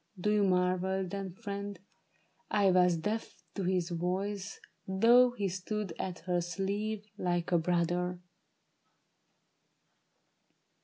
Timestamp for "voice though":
3.91-5.29